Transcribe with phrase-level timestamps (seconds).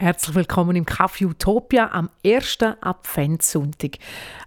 [0.00, 3.98] Herzlich willkommen im Café Utopia am ersten Adventssonntag.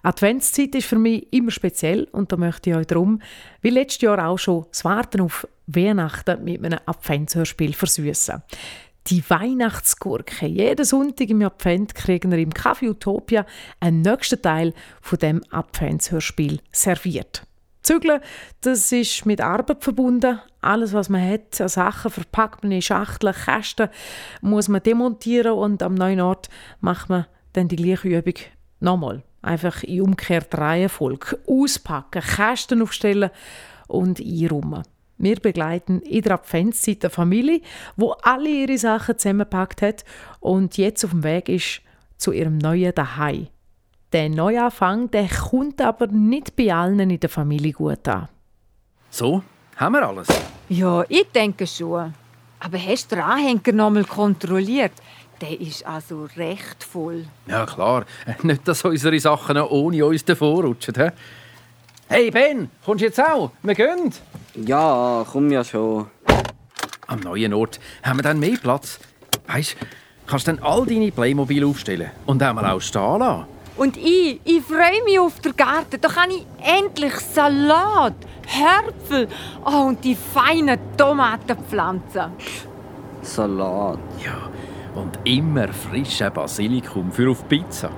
[0.01, 3.21] Adventszeit ist für mich immer speziell und da möchte ich euch darum,
[3.59, 8.41] wie letztes Jahr auch schon, das Warten auf Weihnachten mit einem Adventshörspiel versüßen.
[9.07, 10.45] Die Weihnachtsgurke.
[10.45, 13.45] Jeden Sonntag im Advent kriegen wir im Café Utopia
[13.81, 17.45] einen nächsten Teil von dem Adventshörspiel serviert.
[17.82, 18.21] Zügeln,
[18.61, 20.39] das ist mit Arbeit verbunden.
[20.61, 23.89] Alles, was man hat, an Sachen verpackt man in Schachteln, Kästen,
[24.41, 26.49] muss man demontieren und am neuen Ort
[26.80, 28.35] macht man dann die gleiche Übung
[28.80, 29.23] nochmal.
[29.41, 31.40] Einfach in umgekehrter Reihenfolge.
[31.48, 33.31] Auspacken, Kästen aufstellen
[33.88, 34.84] und einräumen.
[35.18, 37.62] Wir begleiten in der Adventszeit eine Familie,
[37.95, 40.05] wo alle ihre Sachen zusammengepackt hat
[40.40, 41.82] und jetzt auf dem Weg ist
[42.18, 43.48] zu ihrem neuen Daheim.
[44.13, 48.27] Der Neuanfang der kommt aber nicht bei allen in der Familie gut an.
[49.09, 49.41] So,
[49.77, 50.27] haben wir alles?
[50.67, 52.13] Ja, ich denke schon.
[52.59, 54.91] Aber hast du den Anhänger noch mal kontrolliert?
[55.39, 57.25] Der ist also recht voll.
[57.47, 58.05] Ja, klar.
[58.43, 60.93] Nicht, dass unsere Sachen ohne uns davonrutschen.
[60.96, 61.09] He?
[62.07, 63.51] Hey Ben, kommst du jetzt auch?
[63.63, 64.13] Wir gehen.
[64.56, 66.07] Ja, komm ja schon.
[67.07, 69.00] Am neuen Ort haben wir dann mehr Platz.
[69.47, 69.78] Weißt,
[70.28, 73.46] kannst dann all deine Playmobil aufstellen und einmal auch stehen lassen.
[73.78, 76.00] Und ich, ich freue mich auf den Garten.
[76.00, 78.14] Da kann ich endlich Salat,
[78.47, 79.28] Hörpfel
[79.66, 82.31] oh, und die feinen Tomaten pflanzen.
[83.22, 84.00] Salat.
[84.24, 84.50] Ja,
[84.96, 87.90] und immer frischen Basilikum für auf Pizza.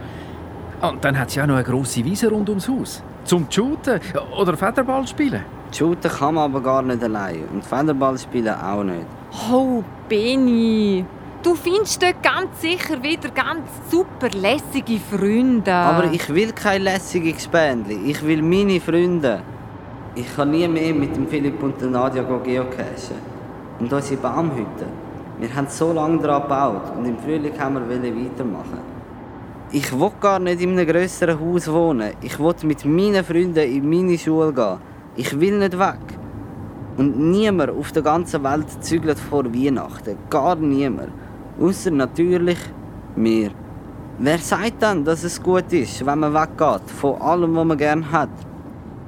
[0.81, 3.01] Und dann hat sie auch noch eine grosse Wiese rund ums Haus.
[3.23, 4.01] Zum Shooten
[4.37, 5.43] oder Federball spielen.
[5.71, 7.45] Shooten kann man aber gar nicht allein.
[7.53, 9.05] Und Federball spielen auch nicht.
[9.49, 11.05] Oh, Benny.
[11.43, 15.73] Du findest dort ganz sicher wieder ganz super lässige Freunde.
[15.73, 17.99] Aber ich will keine lässige Gespendli.
[18.11, 19.41] Ich will meine Freunde.
[20.15, 23.17] Ich kann nie mehr mit dem Philipp und der Nadia geocachen.
[23.77, 24.87] Und unsere Baumhütte.
[25.37, 28.79] Wir haben so lange daran gebaut und im Frühling haben wir weitermachen.
[29.71, 32.13] Ich will gar nicht in einem grösseren Haus wohnen.
[32.21, 34.77] Ich will mit meinen Freunden in meine Schule gehen.
[35.17, 35.99] Ich will nicht weg.
[36.95, 40.17] Und niemand auf der ganzen Welt zügelt vor Weihnachten.
[40.29, 41.09] Gar niemand.
[41.59, 42.57] Außer natürlich
[43.15, 43.51] mir.
[44.19, 48.11] Wer sagt dann, dass es gut ist, wenn man weggeht von allem, was man gerne
[48.11, 48.29] hat?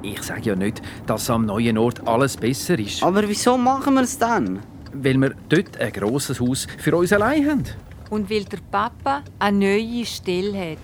[0.02, 3.02] Ich sage ja nicht, dass am neuen Ort alles besser ist.
[3.02, 4.60] Aber wieso machen wir es dann?
[4.92, 7.64] Weil wir dort ein grosses Haus für uns allein haben.
[8.10, 10.78] Und weil der Papa eine neue Stelle hat.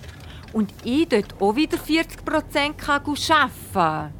[0.51, 4.11] Und ich dort auch wieder 40 Prozent arbeiten kann.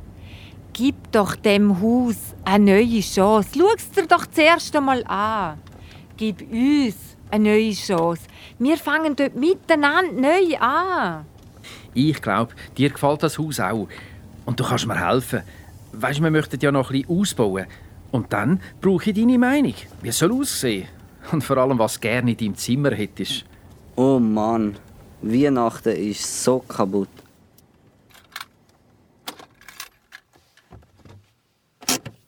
[0.72, 3.50] Gib doch dem Haus eine neue Chance.
[3.58, 5.60] Schau es dir doch zuerst einmal an.
[6.18, 8.22] Gib uns eine neue Chance.
[8.60, 11.26] Wir fangen dort miteinander neu an.
[11.96, 13.88] Ich glaube, dir gefällt das Haus auch.
[14.46, 15.42] Und du kannst mir helfen.
[15.94, 17.66] Weißt, wir möchten ja noch ein bisschen ausbauen.
[18.12, 19.74] Und dann brauche ich deine Meinung.
[20.02, 20.88] Wie es soll aussehen?
[21.32, 23.46] Und vor allem, was gerne in deinem Zimmer hättest.
[23.96, 24.76] Oh Mann,
[25.22, 27.10] Weihnachten ist so kaputt.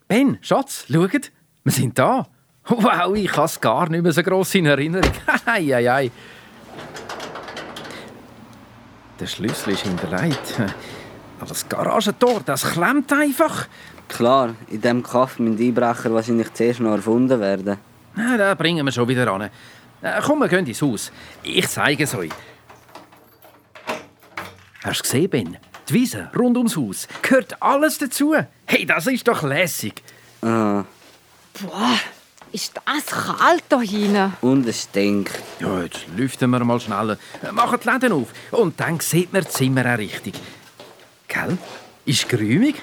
[0.08, 1.32] Ben, Schatz, schaut,
[1.64, 2.28] wir sind da.
[2.68, 5.12] Wow, ich habe es gar nicht mehr so gross in Erinnerung.
[5.46, 6.12] Hei, hei, hei.
[9.20, 10.60] Der Schlüssel ist hinterlegt.
[11.40, 13.68] Aber das Garagentor, das klemmt einfach.
[14.08, 17.78] Klar, in diesem Kaff müssen Einbrecher wahrscheinlich zuerst noch erfunden werden.
[18.16, 19.50] Na, da bringen wir schon wieder an.
[20.02, 21.12] Äh, komm, wir gehen ins Haus.
[21.44, 22.32] Ich zeige es euch.
[24.84, 25.58] Hast du gesehen, Ben?
[25.88, 27.08] Die Wiese rund ums Haus.
[27.22, 28.36] Gehört alles dazu.
[28.66, 30.02] Hey, das ist doch lässig.
[30.42, 30.84] Ah.
[31.62, 32.00] Boah,
[32.56, 34.32] ist das kalt da hinten.
[34.40, 35.38] Und es stinkt.
[35.60, 37.18] Ja, jetzt lüften wir mal schnell.
[37.52, 38.30] Machen die Läden auf.
[38.52, 40.36] Und dann sieht man das Zimmer auch richtig.
[41.28, 41.58] Gell?
[42.06, 42.76] Ist grümig?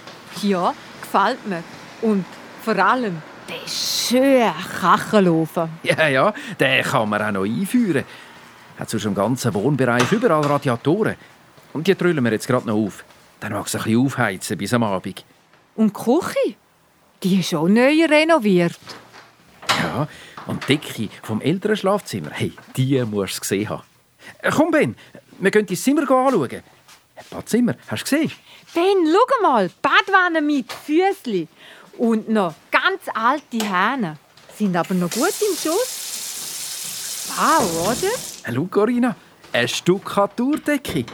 [0.43, 1.65] Ja, gefällt mir.
[2.03, 2.27] Und
[2.63, 5.71] vor allem der schöne Kachelofen.
[5.83, 8.05] Ja, ja, den kann man auch noch einführen.
[8.79, 11.17] Hat sonst im ganzen Wohnbereich überall Radiatoren.
[11.73, 13.05] Und die trüllen wir jetzt gerade noch auf.
[13.41, 15.25] Dann mag es ein bisschen aufheizen bis am Abend.
[15.77, 16.57] Und die Küche?
[17.23, 18.79] Die ist auch neu renoviert.
[19.81, 20.09] Ja,
[20.47, 23.83] und die Decke vom älteren Schlafzimmer, hey, die musst du gesehen haben.
[24.39, 24.97] Äh, Komm, Ben,
[25.39, 26.49] wir gehen ins Zimmer anschauen.
[26.53, 28.33] Ein Badzimmer, hast du gesehen?
[28.75, 31.49] Ben, schau mal, Badwanne mit Füßli.
[31.99, 34.17] Und noch ganz alte Hähne.
[34.57, 37.29] Sind aber noch gut im Schuss.
[37.37, 38.13] Wow, oder?
[38.51, 39.15] Äh, Schau, Corinna,
[39.53, 41.05] eine Stuckaturdecke.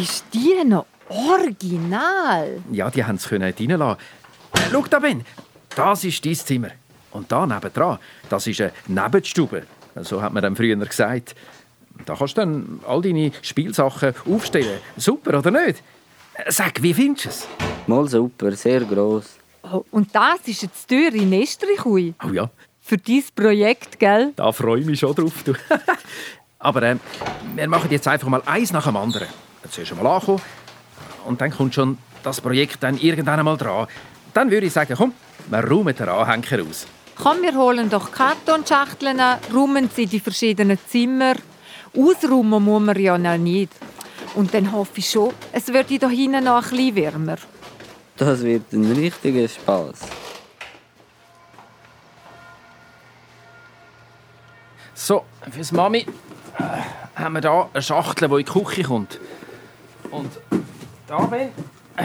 [0.00, 2.62] Ist die noch original?
[2.70, 3.70] Ja, die haben es reinlassen.
[3.70, 3.96] Äh,
[4.70, 5.24] Schau da, Ben,
[5.74, 6.70] das ist dein Zimmer.
[7.16, 7.98] Und da nebendran,
[8.28, 9.62] das ist eine Nebenstube.
[10.02, 11.34] So hat man dann früher gesagt.
[12.04, 14.80] Da kannst du dann all deine Spielsachen aufstellen.
[14.98, 15.82] Super, oder nicht?
[16.48, 17.48] Sag, wie findest du es?
[17.86, 19.38] Mal super, sehr gross.
[19.62, 22.14] Oh, und das ist jetzt die Tür in.
[22.22, 22.50] Oh ja,
[22.82, 24.32] Für dein Projekt, gell?
[24.36, 25.42] da freue ich mich schon drauf.
[25.42, 25.54] Du.
[26.58, 26.96] Aber äh,
[27.54, 29.28] wir machen jetzt einfach mal eins nach dem anderen.
[29.70, 30.42] Zuerst einmal ankommen
[31.24, 33.88] und dann kommt schon das Projekt dann irgendwann einmal dran.
[34.34, 35.14] Dann würde ich sagen, komm,
[35.48, 36.86] wir räumen den Anhänger aus.
[37.18, 39.20] Komm, wir holen doch Kartonschachteln,
[39.52, 41.34] räumen sie in die verschiedenen Zimmer.
[41.96, 43.72] Ausräumen muss man ja noch nicht.
[44.34, 47.36] Und dann hoffe ich schon, es wird hier hinten noch ein bisschen wärmer.
[48.18, 50.00] Das wird ein richtiger Spaß.
[54.94, 56.06] So, fürs Mami
[56.58, 56.62] äh,
[57.14, 59.20] haben wir hier eine Schachtel, die in die Küche kommt.
[60.10, 60.32] Und
[61.06, 61.48] da, Ben,
[61.96, 62.04] äh,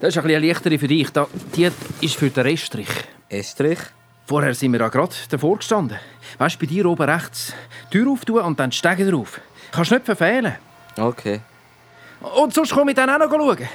[0.00, 1.10] das ist ein bisschen eine leichtere für dich.
[1.10, 1.70] Da, die
[2.00, 2.88] ist für den Reststrich.
[3.28, 3.78] Estrich?
[4.28, 5.98] Vorher sind wir ja gerade davor gestanden.
[6.36, 7.54] Weißt du, bei dir oben rechts.
[7.90, 9.40] Tür auftun und dann Stege drauf.
[9.72, 10.54] Kannst nicht verfehlen.
[10.98, 11.40] Okay.
[12.20, 13.66] Und sonst komme ich dann auch noch schauen.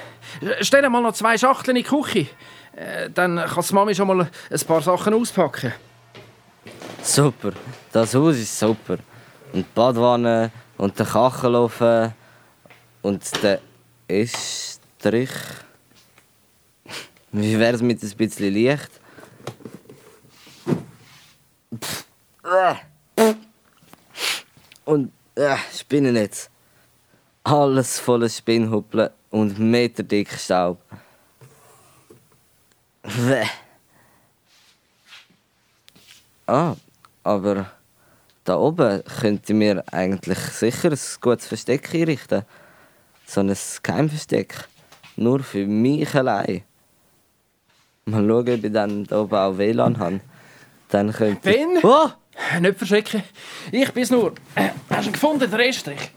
[0.62, 2.28] Stell mal noch zwei Schachteln in die Küche.
[2.76, 5.74] Äh, Dann kann die Mami schon mal ein paar Sachen auspacken.
[7.02, 7.54] Super.
[7.92, 8.98] Das Haus ist super.
[9.54, 12.14] Und die Badwanne und der Kachelofen
[13.02, 13.60] und der
[14.08, 15.32] Estrich.
[17.32, 18.92] Wie wäre es mit ein bisschen Licht?
[24.86, 26.50] Und äh, Spinnennetz.
[27.44, 30.80] Alles voller Spinnhuppeln und meterdick Staub.
[33.04, 33.48] Bäh.
[36.46, 36.75] Ah,
[37.24, 37.72] aber
[38.44, 42.44] da oben könnte mir eigentlich sicher ein gutes Versteck einrichten.
[43.26, 44.68] So ein Geheimversteck.
[45.16, 46.64] Nur für mich allein.
[48.06, 50.19] Mal schauen, ob ich dann da oben auch WLAN habe.
[50.94, 51.42] Dann könnte.
[51.42, 51.80] Ben?
[51.81, 52.10] Oh!
[52.60, 53.24] Nicht verschrecken.
[53.72, 54.34] Ich bin's nur.
[54.90, 56.12] Hast du ihn gefunden, den Reststrich?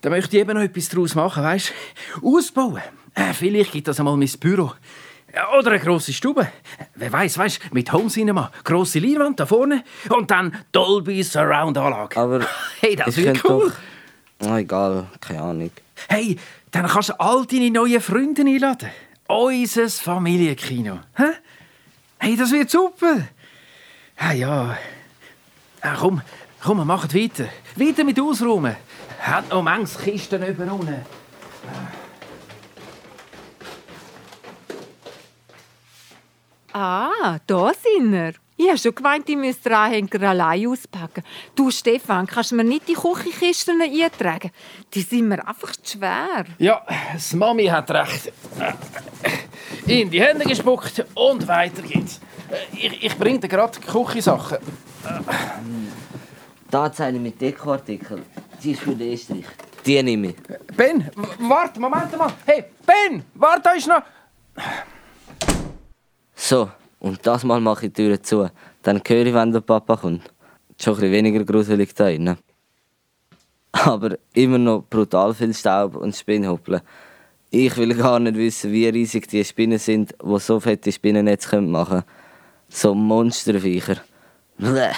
[0.00, 1.72] Da möchte ich eben noch etwas daraus machen, weißt
[2.20, 2.36] du?
[2.36, 2.82] Ausbauen.
[3.14, 4.72] Äh, vielleicht gibt das einmal mein Büro.
[5.58, 6.46] Oder eine grosse Stube.
[6.94, 8.52] Wer weiß, weißt du, mit Home Cinema.
[8.62, 12.16] Grosse Leinwand da vorne und dann Dolby Surround Anlage.
[12.16, 12.40] Aber
[12.80, 13.72] Hey, das wird könnte cool.
[14.38, 14.48] Doch...
[14.48, 15.70] Oh, egal, keine Ahnung.
[16.08, 16.38] Hey,
[16.70, 18.90] dann kannst du all deine neuen Freunde einladen.
[19.26, 21.00] Unser Familienkino.
[21.16, 21.24] Hä?
[22.18, 23.28] Hey, das wird super.
[24.16, 24.76] Ah ja.
[25.80, 26.20] Ah, komm,
[26.60, 27.48] komm, wir machen weiter.
[27.76, 28.76] Weiter mit Ausräumen.
[29.20, 31.04] Hat noch manches Kisten über unten.
[36.72, 38.34] Ah, da sind wir.
[38.56, 41.22] Ich habe schon gemeint, ich müsste den Anhänger allein auspacken.
[41.54, 44.50] Du, Stefan, kannst mir nicht die Küchenkisten eintragen?
[44.92, 46.44] Die sind mir einfach zu schwer.
[46.58, 48.32] Ja, das Mami hat recht.
[49.88, 52.20] In die Hände gespuckt und weiter geht's.
[52.72, 54.58] Ich, ich bringe dir gerade Küchensachen.
[56.70, 58.22] Da Zeile mit Dekoartikeln.
[58.62, 59.46] Die ist für den Estrich.
[59.86, 60.36] Die nehme ich.
[60.76, 62.30] Ben, warte, Moment mal.
[62.44, 64.02] Hey, Ben, warte, da ist noch...
[66.34, 68.50] So, und das Mal mache ich die Türe zu.
[68.82, 70.30] Dann höre ich, wenn der Papa kommt.
[70.78, 72.36] Schon ein bisschen weniger gruselig da drin.
[73.72, 76.82] Aber immer noch brutal viel Staub und Spinnhuppeln.
[77.50, 82.00] Ich will gar nicht wissen, wie riesig die Spinnen sind, die so fette Spinnennetze machen
[82.00, 82.04] können.
[82.68, 83.96] So Monsterviecher.
[84.58, 84.92] Bleh.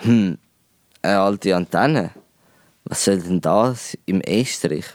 [0.00, 0.38] Hm,
[1.02, 2.12] eine alte Antenne.
[2.84, 4.86] Was soll denn das im Estrich?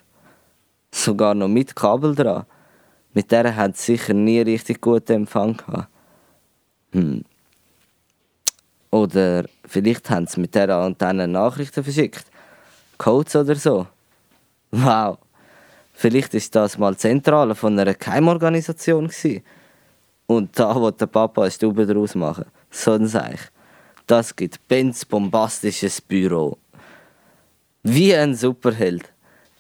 [0.92, 2.46] Sogar noch mit Kabel dran.
[3.14, 5.90] Mit der hat sie sicher nie richtig guten Empfang gehabt.
[6.94, 7.24] Hm.
[8.90, 12.26] Oder vielleicht haben sie mit dieser Antenne Nachrichten verschickt.
[13.04, 13.86] Codes oder so.
[14.72, 15.18] Wow.
[15.94, 19.44] Vielleicht ist das mal die Zentrale von einer Geheimorganisation gsi.
[20.26, 22.46] Und da will der Papa eine Stube daraus machen.
[22.72, 23.42] So ein Seich.
[24.08, 26.58] Das gibt Benz bombastisches Büro.
[27.84, 29.12] Wie ein Superheld.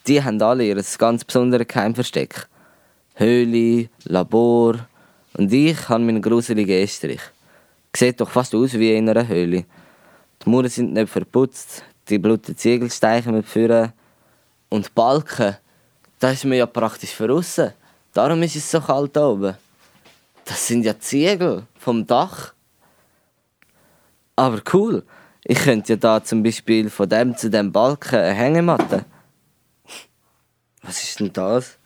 [0.07, 2.47] Die haben alle ihr ganz besonderes Geheimversteck.
[3.15, 4.87] Höhle, Labor
[5.33, 7.21] und ich habe meinen gruseligen Estrich.
[7.93, 9.65] Sieht doch fast aus wie in einer Höhle.
[10.41, 13.93] Die Mauern sind nicht verputzt, die blutigen Ziegel steichen mit Führer.
[14.69, 15.57] Und Balken,
[16.19, 17.73] das ist mir ja praktisch verrissen.
[18.13, 19.55] Darum ist es so kalt da oben.
[20.45, 22.53] Das sind ja Ziegel vom Dach.
[24.35, 25.03] Aber cool,
[25.43, 29.05] ich könnte ja da zum Beispiel von dem zu dem Balken eine Hängematte.
[30.81, 31.77] Was ist denn das?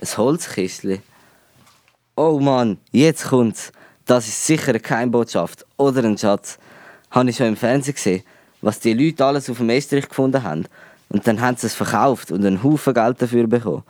[0.00, 1.00] Ein Holzkistli.
[2.16, 3.72] Oh Mann, jetzt kommt's.
[4.04, 6.58] Das ist sicher eine Geheimbotschaft oder ein Schatz.
[7.10, 8.22] Habe ich schon im Fernsehen gesehen,
[8.62, 10.66] was die Leute alles auf dem Estrich gefunden haben.
[11.08, 13.84] Und dann haben sie es verkauft und einen Haufen Geld dafür bekommen.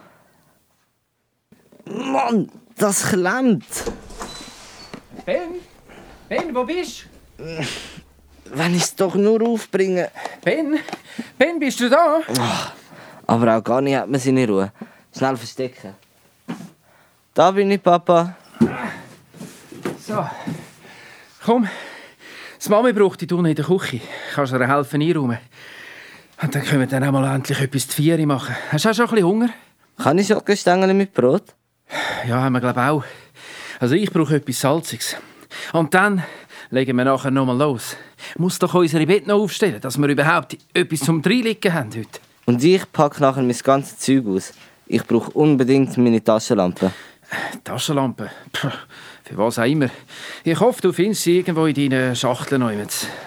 [1.87, 3.65] Mann, das klemmt.
[5.25, 5.51] Ben?
[6.29, 7.07] Ben, wo bist
[8.47, 10.05] Wenn ich es doch nur aufbringe.
[10.05, 10.11] du?
[10.45, 10.79] Ben?
[11.39, 12.21] Ben, bist du da?
[13.27, 14.73] Aber auch gar nicht hat man seine Ruhe.
[15.17, 15.95] Schnell verstecken.
[17.35, 18.37] Da bin ich, Papa.
[20.07, 20.27] So.
[21.45, 21.69] Komm,
[22.65, 24.01] die Mami braucht dich unten in der Küche.
[24.35, 25.39] Kannst du ihr helfen einräumen?
[26.43, 28.55] Und dann können wir dann auch mal endlich etwas zu Vieri machen.
[28.71, 29.49] Hast du auch schon ein bisschen Hunger?
[29.99, 31.55] Kann ich Schokostängel mit Brot?
[32.29, 33.05] Ja, haben wir glaube auch.
[33.81, 35.17] Also ich brauche etwas Salziges.
[35.73, 36.23] Und dann
[36.71, 37.97] legen wir nachher noch mal los.
[38.37, 42.21] Muss doch unsere Bett noch aufstellen, dass wir überhaupt etwas zum Dreinliegen haben heute.
[42.45, 44.53] Und ich packe nachher mein ganzes Zeug aus.
[44.87, 46.93] Ich brauche unbedingt meine Taschenlampe.
[47.65, 48.31] Taschenlampe?
[49.25, 49.91] Für was auch immer.
[50.45, 52.63] Ich hoffe, du findest sie irgendwo in deinen Schachteln.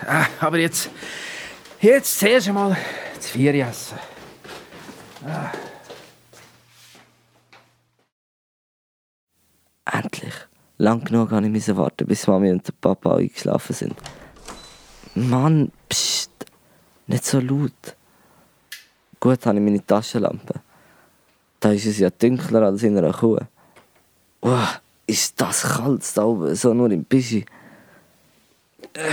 [0.08, 0.90] Ah, aber jetzt,
[1.82, 2.78] jetzt zuerst einmal
[3.16, 3.98] das Vier essen.
[5.26, 5.52] Ah.
[9.92, 10.34] Endlich.
[10.78, 13.96] Lang genug habe ich warten, bis Mami und Papa eingeschlafen sind.
[15.16, 16.32] Mann, pst,
[17.08, 17.96] nicht so laut.
[19.20, 20.62] Gut habe ich meine Taschenlampe.
[21.60, 23.40] Da ist es ja dunkler als in einer Kuh.
[24.42, 24.58] Oh,
[25.06, 27.46] ist das kalt da oben, so nur im Bischi.
[28.94, 29.12] Äh,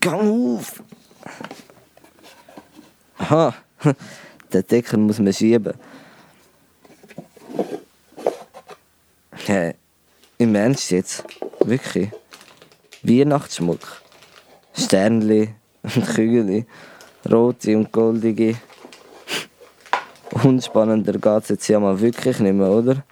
[0.00, 0.82] gang auf!
[3.18, 3.54] Aha,
[4.52, 5.74] den Deckel muss man schieben.
[9.46, 9.74] Hey,
[10.38, 11.24] im Ernst jetzt?
[11.60, 12.10] Wirklich?
[13.02, 14.02] Weihnachtsschmuck?
[14.72, 16.66] Sternli und Kügel,
[17.30, 18.56] rote und goldige.
[20.42, 23.04] Unspannender geht es jetzt ja mal wirklich nicht mehr, oder?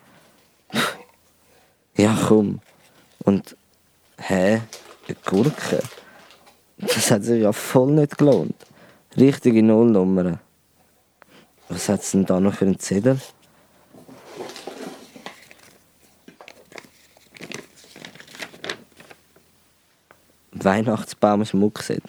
[2.13, 2.61] Ja, komm.
[3.25, 3.57] Und,
[4.19, 4.61] hä?
[5.07, 5.83] Eine Gurke?
[6.77, 8.55] Das hat sich ja voll nicht gelohnt.
[9.17, 10.39] Richtige Nullnummern.
[11.69, 13.19] Was hat es denn da noch für einen Zettel?
[20.53, 22.03] Weihnachtsbaum Schmuckset.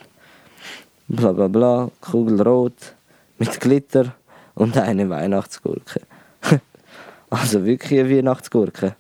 [1.08, 2.96] Bla bla bla, kugelrot,
[3.38, 4.16] mit Glitter
[4.56, 6.02] und eine Weihnachtsgurke.
[7.30, 8.96] also wirklich eine Weihnachtsgurke.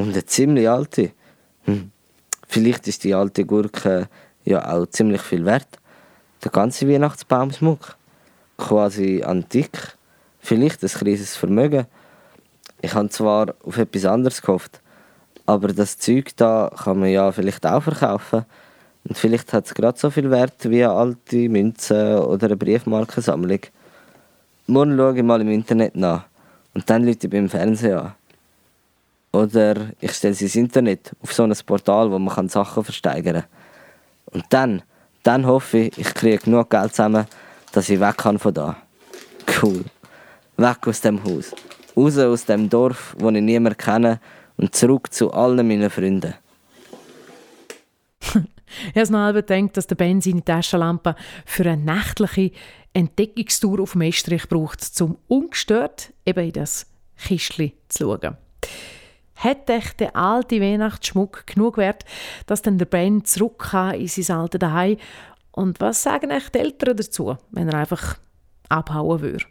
[0.00, 1.10] Und eine ziemlich alte.
[1.64, 1.90] Hm.
[2.48, 4.08] Vielleicht ist die alte Gurke
[4.44, 5.68] ja auch ziemlich viel wert.
[6.42, 7.96] Der ganze Weihnachtsbaumschmuck.
[8.56, 9.96] Quasi antik.
[10.40, 11.86] Vielleicht ein kleines Vermögen.
[12.80, 14.80] Ich habe zwar auf etwas anderes gehofft,
[15.44, 18.46] aber das Zeug da kann man ja vielleicht auch verkaufen.
[19.04, 23.60] Und vielleicht hat es gerade so viel Wert wie eine alte Münze oder eine Briefmarkensammlung.
[24.66, 26.24] Morgen schaue ich mal im Internet nach
[26.72, 28.14] und dann Leute beim Fernsehen an.
[29.32, 33.44] Oder ich stelle sie ins Internet auf so ein Portal, wo man Sachen versteigern kann.
[34.32, 34.82] Und dann,
[35.22, 37.26] dann hoffe ich, ich kriege genug Geld zusammen,
[37.72, 38.76] dass ich weg kann von da.
[39.62, 39.84] Cool.
[40.56, 41.52] Weg aus dem Haus.
[41.96, 44.20] Raus aus dem Dorf, wo ich niemand kenne
[44.56, 46.34] und zurück zu allen meinen Freunden.
[48.94, 52.52] Ich habe noch gedacht, dass der Ben seine Taschenlampe für eine nächtliche
[52.92, 58.36] Entdeckungstour auf dem Estrich braucht, um ungestört eben in das Kistchen zu schauen.
[59.40, 62.04] Hat echt der alte Weihnachtsschmuck genug wert,
[62.46, 64.98] dass dann der Ben zurück kann in sein altes Daheim?
[65.52, 68.18] Und was sagen echt die Eltern dazu, wenn er einfach
[68.68, 69.46] abhauen würde?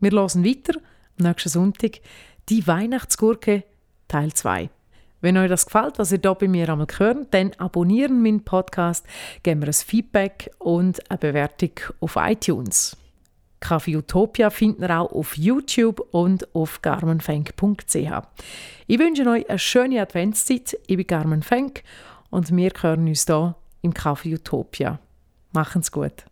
[0.00, 0.80] Wir hören weiter
[1.18, 2.00] am nächsten Sonntag
[2.48, 3.64] die Weihnachtsgurke
[4.08, 4.70] Teil 2.
[5.20, 9.04] Wenn euch das gefällt, was ihr hier bei mir einmal hört, dann abonnieren meinen Podcast,
[9.42, 12.96] geben mir ein Feedback und eine Bewertung auf iTunes.
[13.60, 17.94] Kaffee Utopia findet ihr auch auf YouTube und auf garmenfenk.ch.
[18.86, 20.78] Ich wünsche euch eine schöne Adventszeit.
[20.86, 21.82] Ich bin Carmen Fenk
[22.30, 24.98] und wir hören uns hier im Kaffee Utopia.
[25.52, 26.24] Machen's gut.